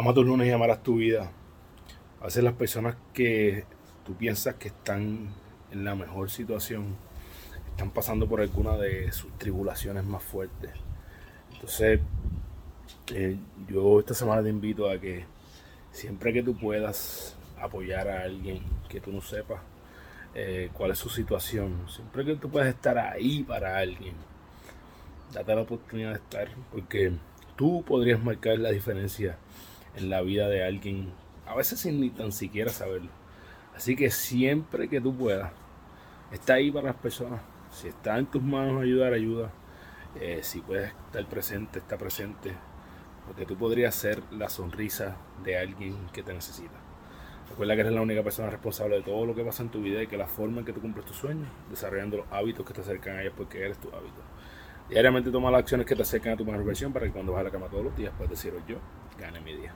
Ama 0.00 0.14
tus 0.14 0.24
lunes 0.24 0.48
y 0.48 0.50
amarás 0.50 0.82
tu 0.82 0.94
vida. 0.94 1.30
A 2.22 2.40
las 2.40 2.54
personas 2.54 2.96
que 3.12 3.66
tú 4.02 4.14
piensas 4.14 4.54
que 4.54 4.68
están 4.68 5.28
en 5.70 5.84
la 5.84 5.94
mejor 5.94 6.30
situación 6.30 6.96
están 7.68 7.90
pasando 7.90 8.26
por 8.26 8.40
alguna 8.40 8.78
de 8.78 9.12
sus 9.12 9.30
tribulaciones 9.36 10.04
más 10.04 10.22
fuertes. 10.22 10.70
Entonces, 11.52 12.00
eh, 13.14 13.36
yo 13.68 14.00
esta 14.00 14.14
semana 14.14 14.42
te 14.42 14.48
invito 14.48 14.88
a 14.88 14.98
que 14.98 15.26
siempre 15.92 16.32
que 16.32 16.42
tú 16.42 16.56
puedas 16.56 17.36
apoyar 17.60 18.08
a 18.08 18.22
alguien 18.22 18.62
que 18.88 19.02
tú 19.02 19.12
no 19.12 19.20
sepas 19.20 19.60
eh, 20.34 20.70
cuál 20.72 20.92
es 20.92 20.98
su 20.98 21.10
situación, 21.10 21.84
siempre 21.90 22.24
que 22.24 22.36
tú 22.36 22.48
puedas 22.48 22.70
estar 22.70 22.96
ahí 22.96 23.42
para 23.42 23.76
alguien, 23.76 24.14
date 25.34 25.54
la 25.54 25.60
oportunidad 25.60 26.12
de 26.12 26.16
estar, 26.16 26.48
porque 26.72 27.12
tú 27.54 27.84
podrías 27.86 28.24
marcar 28.24 28.58
la 28.58 28.70
diferencia 28.70 29.36
en 29.96 30.10
la 30.10 30.20
vida 30.22 30.48
de 30.48 30.64
alguien, 30.64 31.12
a 31.46 31.54
veces 31.54 31.80
sin 31.80 32.00
ni 32.00 32.10
tan 32.10 32.32
siquiera 32.32 32.70
saberlo. 32.70 33.10
Así 33.74 33.96
que 33.96 34.10
siempre 34.10 34.88
que 34.88 35.00
tú 35.00 35.14
puedas, 35.16 35.52
está 36.32 36.54
ahí 36.54 36.70
para 36.70 36.88
las 36.88 36.96
personas. 36.96 37.40
Si 37.70 37.88
está 37.88 38.18
en 38.18 38.26
tus 38.26 38.42
manos 38.42 38.82
ayudar, 38.82 39.12
ayuda. 39.12 39.50
Eh, 40.20 40.40
si 40.42 40.60
puedes 40.60 40.92
estar 41.06 41.24
presente, 41.26 41.78
está 41.78 41.96
presente. 41.96 42.52
Porque 43.26 43.46
tú 43.46 43.56
podrías 43.56 43.94
ser 43.94 44.22
la 44.32 44.48
sonrisa 44.48 45.16
de 45.44 45.56
alguien 45.56 45.96
que 46.12 46.22
te 46.22 46.34
necesita. 46.34 46.74
Recuerda 47.48 47.74
que 47.74 47.80
eres 47.80 47.92
la 47.92 48.02
única 48.02 48.22
persona 48.22 48.50
responsable 48.50 48.96
de 48.96 49.02
todo 49.02 49.26
lo 49.26 49.34
que 49.34 49.44
pasa 49.44 49.62
en 49.62 49.70
tu 49.70 49.82
vida 49.82 50.02
y 50.02 50.06
que 50.06 50.16
la 50.16 50.26
forma 50.26 50.60
en 50.60 50.64
que 50.64 50.72
tú 50.72 50.80
cumples 50.80 51.04
tus 51.04 51.16
sueños, 51.16 51.48
desarrollando 51.68 52.18
los 52.18 52.26
hábitos 52.30 52.64
que 52.64 52.72
te 52.72 52.80
acercan 52.80 53.16
a 53.16 53.22
ellos 53.22 53.34
porque 53.36 53.64
eres 53.64 53.78
tu 53.78 53.88
hábito. 53.88 54.22
Diariamente 54.88 55.30
toma 55.30 55.50
las 55.50 55.60
acciones 55.60 55.86
que 55.86 55.96
te 55.96 56.02
acercan 56.02 56.34
a 56.34 56.36
tu 56.36 56.44
mejor 56.44 56.64
versión 56.64 56.92
para 56.92 57.06
que 57.06 57.12
cuando 57.12 57.32
vas 57.32 57.40
a 57.40 57.44
la 57.44 57.50
cama 57.50 57.66
todos 57.68 57.84
los 57.84 57.96
días 57.96 58.12
puedas 58.16 58.30
decir, 58.30 58.52
yo 58.68 58.76
gane 59.16 59.40
mi 59.40 59.54
día. 59.54 59.74